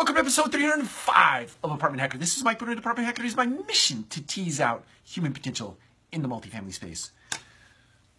[0.00, 2.16] Welcome to episode 305 of Apartment Hacker.
[2.16, 3.22] This is Mike Brewer, Apartment Hacker.
[3.22, 5.76] It is my mission to tease out human potential
[6.10, 7.10] in the multifamily space.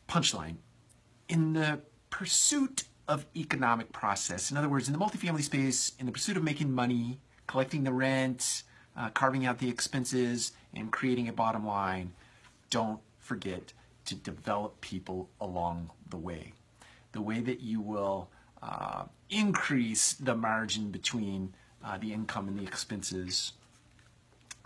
[0.07, 0.57] Punchline.
[1.28, 1.81] In the
[2.12, 6.44] pursuit of economic process, in other words, in the multifamily space, in the pursuit of
[6.44, 8.61] making money, collecting the rent,
[8.95, 12.13] uh, carving out the expenses, and creating a bottom line,
[12.70, 13.73] don't forget
[14.05, 16.54] to develop people along the way.
[17.13, 18.29] The way that you will
[18.61, 23.54] uh, increase the margin between uh, the income and the expenses.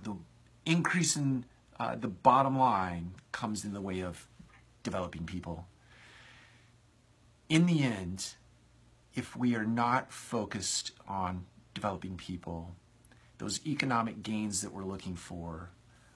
[0.04, 0.16] The
[0.66, 1.46] increase in
[1.80, 4.28] uh, the bottom line comes in the way of
[4.84, 5.68] developing people.
[7.50, 8.34] In the end,
[9.14, 12.76] if we are not focused on developing people,
[13.38, 15.70] those economic gains that we're looking for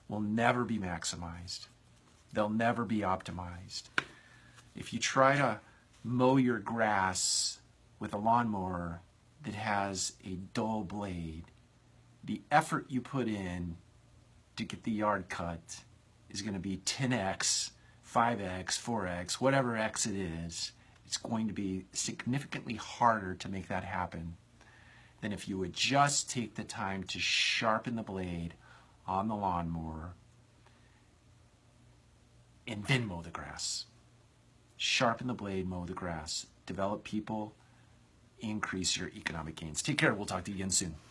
[0.07, 1.67] will never be maximized.
[2.33, 3.83] They'll never be optimized.
[4.75, 5.59] If you try to
[6.03, 7.59] mow your grass
[7.99, 9.02] with a lawnmower
[9.43, 11.45] that has a dull blade,
[12.23, 13.77] the effort you put in
[14.55, 15.81] to get the yard cut
[16.30, 17.72] is going to be 10x,
[18.05, 20.72] 5x, 4x, whatever x it is.
[21.05, 24.36] It's going to be significantly harder to make that happen
[25.22, 28.53] than if you would just take the time to sharpen the blade
[29.08, 30.13] on the lawnmower
[32.67, 33.85] and then mow the grass.
[34.78, 36.45] Sharpen the blade, mow the grass.
[36.66, 37.53] Develop people,
[38.41, 39.81] increase your economic gains.
[39.81, 40.13] Take care.
[40.13, 40.95] We'll talk to you again soon.